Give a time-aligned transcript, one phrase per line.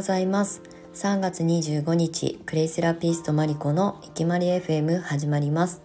[0.00, 0.62] ございます。
[0.94, 5.82] 3月25日クレイセラピストマリコのいきまり FM 始まります。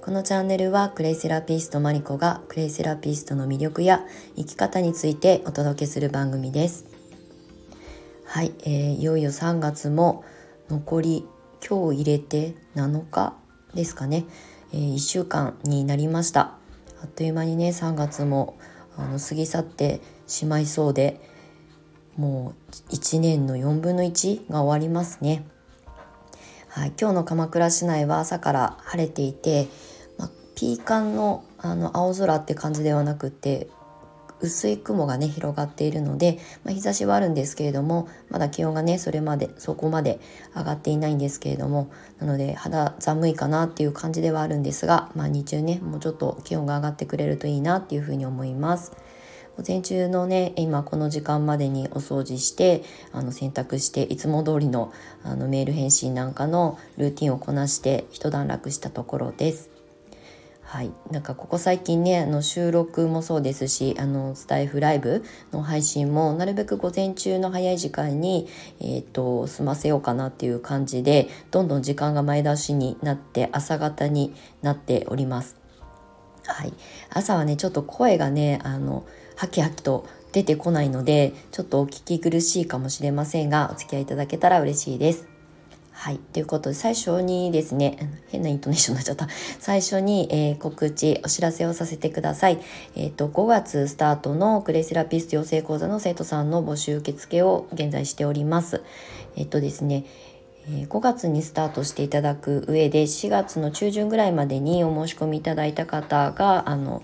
[0.00, 4.06] このチャンネルはクレイセラピストマリコがクレイセラピストの魅力や
[4.36, 6.84] 生き方についてお届けする番組です。
[8.24, 10.22] はい、えー、いよいよ3月も
[10.70, 11.26] 残り
[11.68, 13.34] 今日入れて7日
[13.74, 14.24] ですかね、
[14.72, 16.52] えー、1週間になりました。
[17.02, 18.56] あっという間にね3月も
[18.96, 21.20] あの過ぎ去ってしまいそうで
[22.18, 22.52] も
[22.90, 25.46] う1年の4分の1が終わりますね。
[26.68, 29.68] はい、今日の鎌倉市内は朝から晴れていて、
[30.18, 33.68] まあ、ピーカンのあの青空って感じではなくて
[34.40, 40.20] 薄い雲がね広がっているので、まあ、日差しはあるんですけれどもまだ気温がねそれまでそこまで
[40.56, 48.92] 上がっていないんですけれどもなので肌寒いかなっていう感じではあるんですが、まあ、日中ねもうちょっと気温が上がってくれるといいなっていうふうに思います。
[49.58, 54.92] 午前中のね今この時間までにお掃除してあの洗濯していつも通りの
[55.24, 59.68] あのメール返信なんかのルーティンをこなして一段落したところです。
[60.62, 68.46] はい、なんかここ最近ねあの収録もそうですしあのスタイフライブの配信もなるべく午前中の早い時間に、
[68.78, 75.56] えーと、済ませようかなっていう感じでどんどん時間が前倒しになって朝方になっております。
[76.46, 76.72] はい、
[77.10, 79.04] 朝はねちょっと声がねあの
[79.38, 85.28] ハキハキと出てこないのでちょっとお聞き苦しいかもしれませんがお付き合いいただけたら嬉しいです。
[85.92, 86.18] はい。
[86.18, 89.28] ということで、最初にですね、変なイントネーションになっちゃった。
[89.58, 92.60] 最初に、えー、告知、お知らせをさせてください。
[92.94, 98.82] えっ、ー、と、5月スタートのクレイセラピスト養成講座の生徒さんの募集受付を現在しております。
[99.34, 100.04] えっ、ー、とですね、
[100.68, 107.02] 5月にスタートしていただく上で4月の中旬ぐらいまでにお申し込みいただいた方があの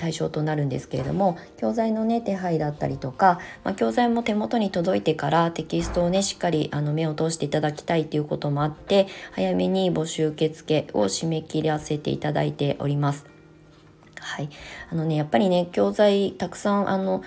[0.00, 13.26] 対象となるんですけれども教材のね手配だったりとか、まあ、教材も手元に届いてからテキストをねしっかりあの目を通していただきたいということもあって早めに募集受付を締め切らせていただいております。
[14.18, 14.48] はい、
[14.90, 17.22] あのねやっぱりね教材たくさんあの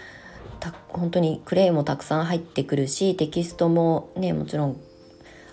[0.89, 4.81] 本当にクレイもたくさん入ってくるしテキストもねもちろん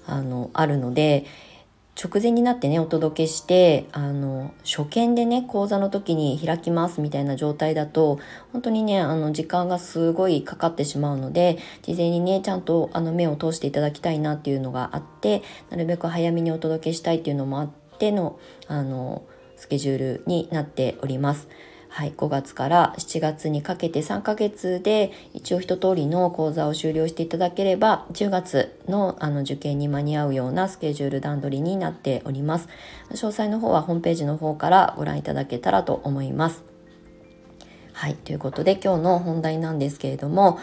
[0.07, 1.27] あのあるので
[1.97, 8.19] 直前になってねお届けしてあの初見でね講座の時に開きますみたいな状態だと
[8.53, 19.23] 本当にねあの時間がすごいかかってしまうので事前にねちゃんとあの目を通していただきたいなっていうのがあってなるべく早めにお届けしたいっていうのもあってのあの
[19.57, 21.49] スケジュールになっております。
[21.93, 32.69] はい、5月から7月にかけて3ヶ月で一応一通りの講座を終了していただければ10月のあの受験に間に合うようなスケジュール段取りになっております。
[33.11, 36.63] 詳細の方はホームページの方からご覧いただけたらと思います。
[37.93, 40.59] はい、ということで今日の本題なんですけれども、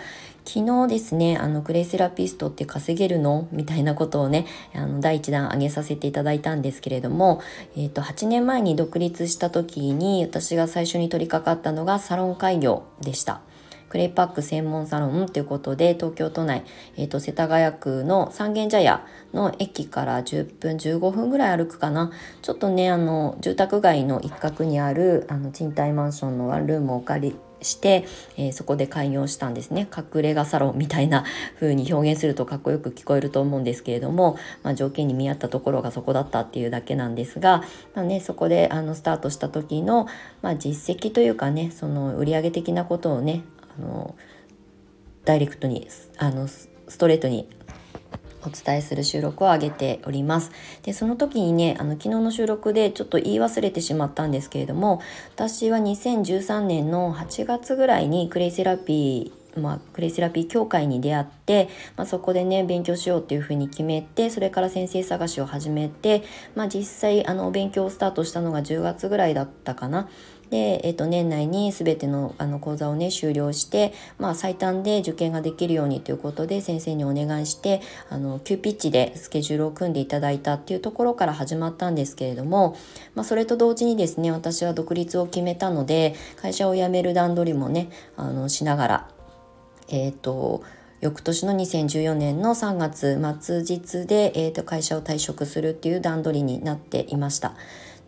[0.48, 3.50] 昨日ですね、あの、クレイセラピストって稼げるの？
[3.52, 7.42] みたいなことをね、あの、第1弾上げさせていただいたんですけれども、
[7.76, 13.42] えっ、ー、と、8年前に独立した時に、私が最初に取り掛かったのがサロン開業でした。
[13.90, 16.64] クレイパック専門サロンということで、東京都内、
[16.96, 22.10] えっ、ー、と、世田谷区の三軒茶屋の駅から10分、15分ぐらい歩くかな。
[22.42, 28.06] ちょっとね、あの、住宅街の一角にある、あの、賃貸マンションのワンルームを借りして、
[28.38, 29.88] えー、そこで開業したんですね。
[29.96, 31.24] 隠れ家サロンみたいな
[31.56, 37.64] 風に表現するとかっこよく聞こえると思うんですけれども、まあ、条件に見合ったところがそこだったっていうだけなんですが、
[37.96, 40.08] まあね、そこであのスタートした時の、
[40.42, 43.44] まあ、実績というかねその売上的なことをね
[43.78, 44.16] あの
[45.26, 45.88] ダイレクトに
[46.18, 47.50] あのストレートに
[48.48, 50.52] お伝えする収録を上げております。
[50.84, 55.02] で、その時にね、あの、昨日の収録でちょっと言い忘れてしまったんですけれども、
[55.36, 66.24] 私は2013年の8月ぐらいにクレイセラピーまあ、クレイセラピー協会に出会って、まあ、そこでね勉強しようっていうふうに決めてそれから先生探しを始めて、
[66.56, 70.10] まあ、実際あの勉強をスタートしたのが10月ぐらいだったかな。
[70.50, 82.78] で、えー、と年内に全てのあの講座をね終了して、まあ、最短で受験ができるようにということで先生にお願いしてあの急ピッチでスケジュールを組んでいただいたっていうところから始まったんですけれども、
[83.16, 89.10] まあ、それと同時にですね私は独立を決めたので会社を辞める段取りもねあのしながら
[89.90, 90.64] えっ、と
[91.00, 97.54] 翌年の2014年の3月末日で、えー、と会社を退職するっていう段取りになっていました。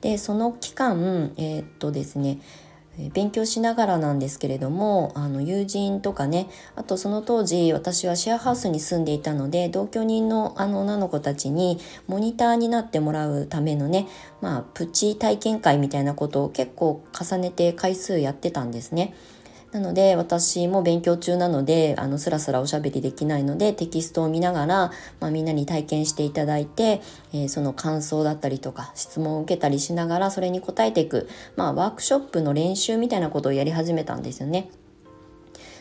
[0.01, 2.39] でその期間えっ、とですね
[3.13, 14.07] 勉強しながらなんですけれどもあの友人とかねあとその当時私はシェアハウスに住んでいたので同居人のあの女の子たちにモニターになってもらうためのね
[14.41, 19.13] まあプチ体験会みたいなことを結構重ねて回数やってたんですね。
[19.71, 27.01] なので私も勉強中なのであのスラスラおしゃべりできないのでテキストを見ながら、まあ、みんなに体験していただいて、
[27.33, 34.69] えー、その感想だったりとか質問を受けたりしながらそれに答えていく、まあ、ワークショップの練習みたいなことをやり始めたんですよね。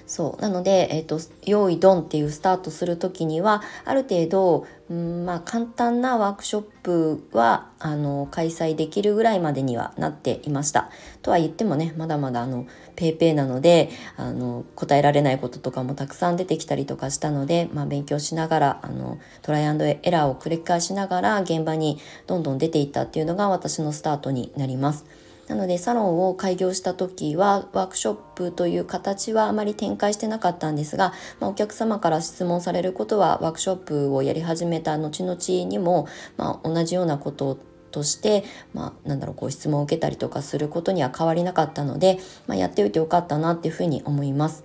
[0.08, 10.90] そうなので、えーと、用意ドンっていうスタートする時にはある程度、うんまあ、簡単なワークショップはあの開催できるぐらいまでにはなっていました。
[11.20, 12.66] とは言ってもねまだまだあの
[12.96, 25.04] ペーペーなのであの答えられないこととかもたくさん出てきたりとかしたので、まあ、勉強しながらあのトライアンドエラーを繰り返しながら現場にどんどん出ていったっていうのが私のスタートになります。
[25.48, 36.06] なのでサロンを開業した時はワークショップという形はあまり展開してなかったんですが、まあ、お客様から質問されることはワークショップをやり始めた後々にも、
[36.36, 37.58] まあ、同じようなこと
[37.90, 44.64] として、まあ、なんだろうこう質問を受けたりとかすることには変わりなかったので、まあ、やっておいてよかったなっていうふうに思います。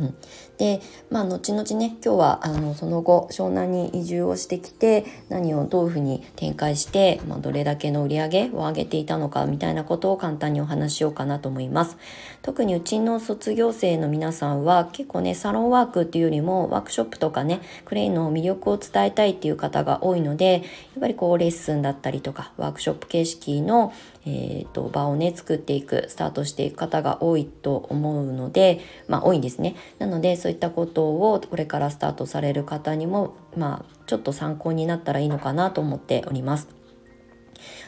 [0.00, 0.16] うん、
[0.58, 0.80] で
[1.10, 11.96] まあ後々ね今日はあのその後湘南に移住をしてきて何をどういうふうに展開して、まあ、どれだけの売り上げを上げていたのかみたいなことを簡単にお話しようかなと思います。
[12.42, 20.62] 特にうちの卒業生の皆さんは結構ねサロンワークっていうよりもワークショップとかねクレイの魅力を伝えたいっていう方が多いのでやっ
[21.00, 23.92] ぱりこうレッスンだったりとかワークショップ形式の
[24.26, 29.76] えーと、場をね作っていくスタートしていく方が多いと思うのでまあ多いんですね。
[29.98, 36.68] なのでそういったことをこれからスタートされる方にもまあちょっと参考になったらいいのかなと思っております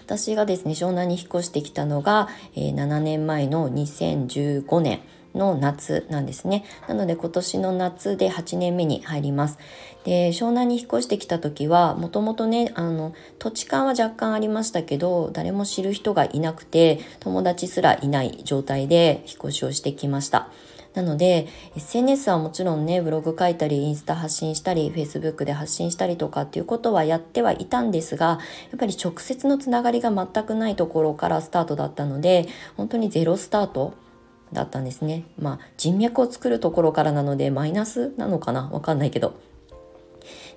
[0.06, 5.00] 私がですね湘南に引っ越してきたのが、えー、7年前の2015年
[5.34, 6.64] の夏なんですね。
[6.88, 9.58] なので今年の夏で8年目に入ります。
[10.04, 20.48] で、湘南に引っ越してきた時は、もともとね、あの、土地勘は若干ありましたけど、誰も知る人がいなくて、友達すらいない状態で引っ越しをしてきました。
[20.96, 21.46] なので
[21.76, 28.38] SNS はもちろんねブログ書いたりインスタ発信したり Facebook で発信したりとかっていうことはやってはいたんですがや
[28.76, 32.48] っぱり直接のつながりが全くないところからスタートだったので
[32.78, 33.92] 本当にゼロスタート
[34.52, 35.24] だったんですね。
[35.38, 38.70] まあ人脈を作るところからなのでマイナスなのかな？
[38.70, 39.34] わかんないけど。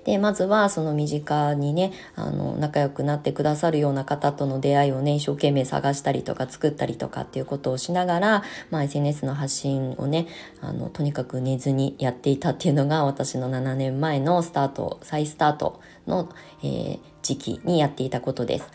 [0.04, 10.26] でまずはその身近にねあの仲良くなってくださるような方との出会いをね一生懸命探したりとか作ったりとかっていうことをしながら、まあ、SNS の発信をね
[10.60, 16.30] あのとにかく寝ずにやっていたっていうのが私の7年前のスタート再スタートの、
[16.62, 18.70] えー、時期にやっていたことです。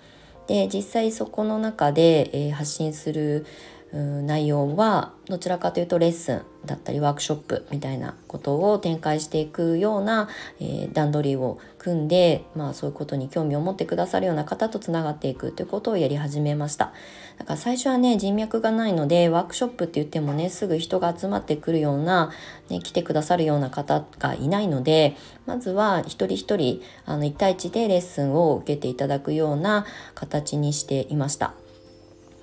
[0.48, 3.48] で実際そこの中で、えー、発信する
[3.92, 10.28] 内容はどちらかというとレッスンだったりワークショップみたいなことを展開していくような、
[10.60, 16.94] えー、段取りを組んで、まあ、そういうことに興味を持ってくださるような方とつながっていくということをやり始めました
[17.38, 22.32] だから最初はね人脈がないのでワークショップって言ってもねすぐ人が集まってくるような、
[22.70, 25.16] ね、来てくださるような方がいないので
[25.46, 29.86] まずは一人一人あの1対1でレッスンを受けていただくような
[30.16, 31.54] 形にしていました。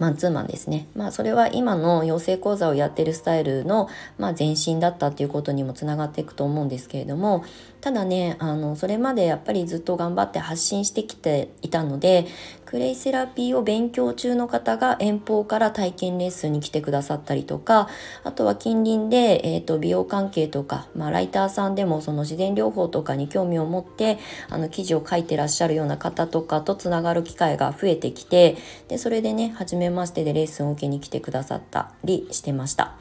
[0.03, 0.89] マンツーマンですね。
[0.97, 3.89] まあそれは今の養成講座をやってるスタイルの、
[4.19, 7.45] まあ、前身だったっていうことにもつながっていくと思うんですけれども
[7.83, 12.29] ただねあのそれまでやっぱりずっと頑張って発信してきていたので
[12.65, 17.89] クレイセラピーを勉強中の方が遠方から体験レッスンに来てくださったりとか
[18.23, 28.57] あとは近隣で、えーと、美容関係とか、まあ、ライターさんでもその自然療法とかに興味を持ってあの記事を書いてらっしゃるような方とかとつながる機会が増えてきて
[28.87, 32.95] でそれでね初めましてでレッスンを受けに来てくださったりしてました。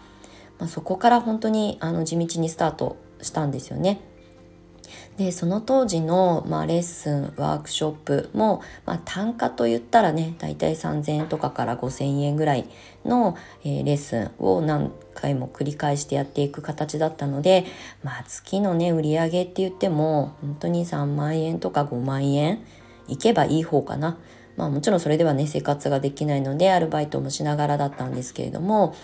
[0.58, 4.11] まあ、そこから本当にあの地道にスタートしたんですよね。
[5.18, 12.70] でその当時の、まあ、レッスンワークショップも、まあ、単価といったらね大体3,000円とかから5,000円ぐらい
[13.06, 17.66] の、えー、レッスンを何回も繰り返してやっていく形だったので、
[18.04, 22.64] まあ、月のね売り上げって言っても本当に3万円とか5万円
[23.08, 24.18] いけばいい方かな。
[24.58, 28.96] まあもちろんそれではね生活ができないのでアルバイトもしながらだったんですけれども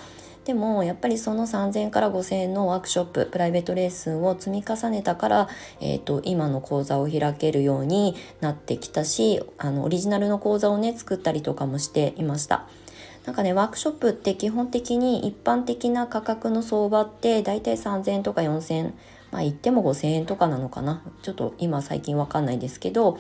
[0.48, 5.50] でもやっぱりその3,000から5,000円のワークショッププライベートレッスンを積み重ねたから、
[5.82, 12.66] えーと、今の講座を開けるようになってきたしあのオリジナルの講座をね作ったりとかもしていました。
[13.26, 18.94] なんかねワークショップって基本的に一般的な価格の相場ってだいたい3,000円とか4,000円
[19.32, 23.20] まあ言っても5,000円とかなのかなちょっと今最近わかんないですけど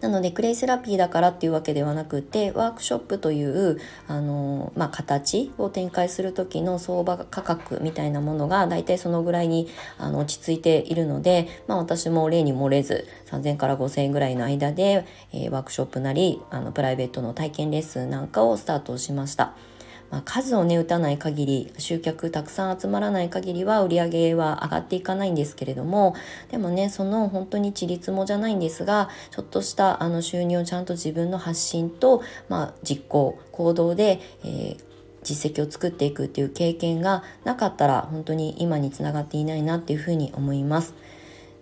[0.00, 19.54] なのでクレイセラピーだからっていうわけではなくてワークショップというあの、まあ、形を展開する時の相場価格みたいなものが大体そのぐらいにあの落ち着いているので、まあ、私も例に漏れず3000から5000円ぐらいの間で、えー、ワークショップなりあのプライベートの体験レッスンなんかをスタートしました。
[20.10, 26.14] まあ、数をね打たない限り集客たくさん集まらない限りは売り上げは上がっていかないんですけれども
[26.50, 34.88] でもねその本当にちりつもじゃないんですがちょっとしたあの収入をちゃんと自分の発信と、まあ、実行行動で、えー
[35.24, 40.94] 実績を作っていくっていう経験がなかったら本当に今につながっていないなっていうふうに思います。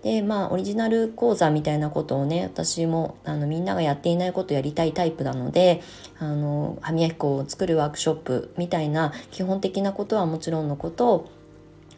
[0.07, 5.83] でまあオリジナル講座みたいなことをね私もあのみんながやっていないことをやりたいタイプなので
[6.21, 11.29] あの歯磨き粉を作るワークショップみたいな基本的なことはもちろんのこと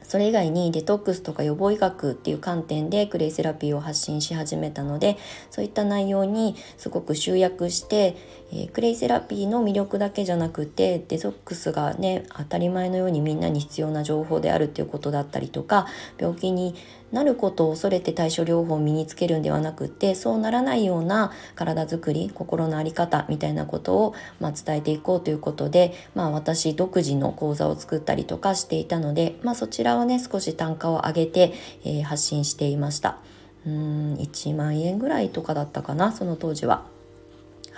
[0.09, 5.19] それ以外にデトックスとか予防医学っていう観点でクレイセラピーを発信し始めたので
[5.51, 8.17] そういった内容にすごく集約して、
[8.51, 15.87] えー、クレイセラピーの魅力だけじゃなくてデトックスがね当たり前のようにみんなに必要な情報であるっていうことだったりとか
[16.19, 16.75] 病気に
[17.13, 31.53] なることを恐れて対処療法を身につけるんではなくてそうならないような体づくり心の在り方みたいなことを、まあ、伝えていこうということで、まあ、私独自の講座を作ったりとかしていたので、まあ、そちらをね少し単価を上げて、
[31.85, 33.19] えー、発信していました。
[33.67, 36.85] うん1万円ぐらいとかだったかなその当時は。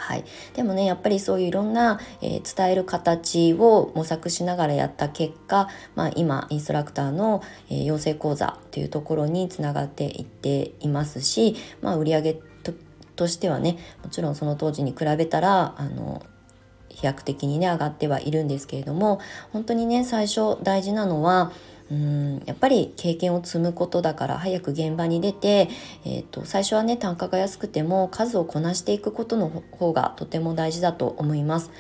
[0.01, 0.25] はい、
[0.55, 12.73] でもねやっぱりそういういろんな、えー、伝える形を模索しながらやった結果、まあ、今インストラクターの、えー、養成講座というところにつながっていっていますし、まあ、売上と
[13.15, 16.23] としてはねもちろんその当時に比べたらあの
[16.89, 19.21] 飛躍的にね上がってはいるんですけれども
[19.53, 21.53] 本当にね最初大事なのは
[21.91, 25.69] うんやっぱり経験を積むことだから早く現場に出て、
[26.05, 31.71] えーと、最初はね単価が安くても数をこなしていくことの方がとても大事だと思います。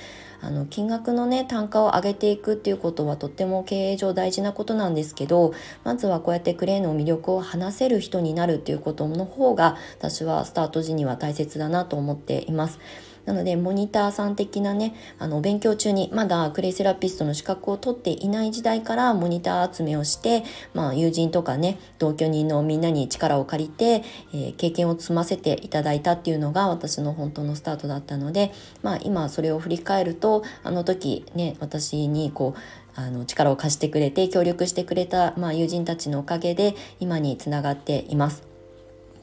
[0.42, 5.52] あの金額のね単価を上げていくっていうことはとっても経営上大事なことなんですけど
[5.84, 12.78] まずはこうやってクレーンの魅力を話せる人になるっていうことの方が私はスタート時には大切だなと思っています。
[13.26, 32.60] なのでモニターさん的なねあの勉強中にまだクレイセラピストの資格を取っていない時代からモニター集めをして、まあ、友人とかね同居人のみんなに力を借りて、えー、経験を積ませていただいたっていうのが私の本当のスタートだったので、まあ、今それを振り返るとあの時ね私にこう
[32.94, 38.49] あの力を貸してくれて協力してくれた、まあ、友人たちのおかげで今につながっています。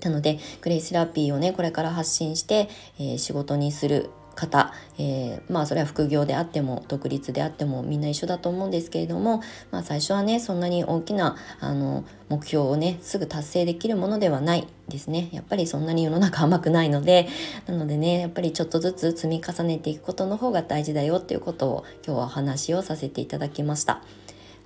[0.01, 17.27] なのでグレイセラピーをねこれから発信して、えー、仕事にする方、えー、まあそれは副業であっても独立であってもみんな一緒だと思うんですけれども、まあ、最初はねそんなに大きなあの目標をねすぐ達成できるものではないですねやっぱりそんなに世の中甘くないので
[17.65, 24.01] なのでねやっぱりちょっとずつ積み重ねていくことの方が大事だよっていうことを今日はお話をさせていただきました。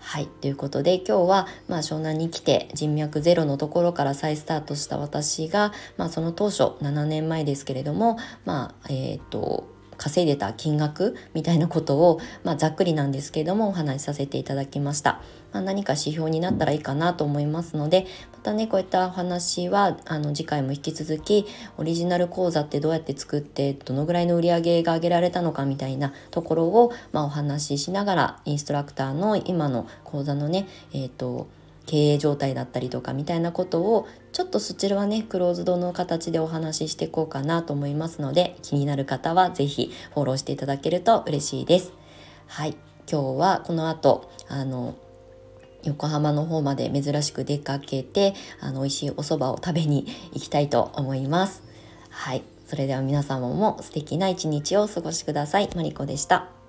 [0.03, 0.27] はい。
[0.27, 9.69] ということで、今日は、まあ、湘南に来て人脈ゼロのところから再スタートした私が、まあ、その当初、7年前ですけれども、まあ、えっ、ー、と、
[10.01, 15.21] 稼いでた金額みたいなことを、まあ、ざっくりなんですけれどもお話しさせていただきました、
[15.53, 18.07] まあ、何か指標になったらいいかなと思いますので
[18.41, 21.45] たねこういったお話はあの次回も引き続き
[21.77, 31.47] オリジナル講座ってどうやって作ってどのぐらいの売り上げが上げられたのかみたいなところを、まあ、お話ししながらインストラクターの今の講座のねえっ、ー、と
[31.85, 41.91] 経営状態だったりとかみたいなことをちょっとそちらはねクローズドの形でお話ししていこうかなと思いますので気になる方は是非フォローしていただけると嬉しいです。
[42.47, 42.77] はい
[43.11, 44.95] 今日はこの後あの
[45.83, 51.63] 横浜の方まで珍しく出かけてあの美味しいお蕎麦を食べに行きたいと思います。
[52.09, 55.69] はいそれでは皆様も素敵な一日をお過ごしください。
[55.75, 56.60] マリコでした。